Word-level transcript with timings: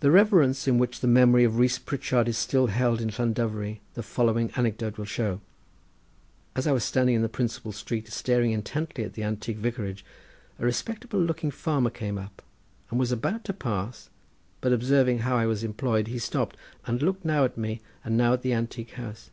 The 0.00 0.10
reverence 0.10 0.66
in 0.66 0.78
which 0.78 0.98
the 0.98 1.06
memory 1.06 1.44
of 1.44 1.58
Rees 1.60 1.78
Pritchard 1.78 2.26
is 2.26 2.36
still 2.36 2.66
held 2.66 3.00
in 3.00 3.08
Llandovery 3.08 3.78
the 3.94 4.02
following 4.02 4.50
anecdote 4.56 4.98
will 4.98 5.04
show. 5.04 5.40
As 6.56 6.66
I 6.66 6.72
was 6.72 6.82
standing 6.82 7.14
in 7.14 7.22
the 7.22 7.28
principal 7.28 7.70
street 7.70 8.08
staring 8.08 8.50
intently 8.50 9.04
at 9.04 9.12
the 9.12 9.22
antique 9.22 9.58
vicarage, 9.58 10.04
a 10.58 10.64
respectable 10.64 11.20
looking 11.20 11.52
farmer 11.52 11.90
came 11.90 12.18
up 12.18 12.42
and 12.90 12.98
was 12.98 13.12
about 13.12 13.44
to 13.44 13.52
pass, 13.52 14.10
but 14.60 14.72
observing 14.72 15.20
how 15.20 15.36
I 15.36 15.46
was 15.46 15.62
employed 15.62 16.08
he 16.08 16.18
stopped, 16.18 16.56
and 16.86 17.00
looked 17.00 17.24
now 17.24 17.44
at 17.44 17.56
me 17.56 17.80
and 18.04 18.16
now 18.16 18.32
at 18.32 18.42
the 18.42 18.52
antique 18.54 18.94
house. 18.94 19.30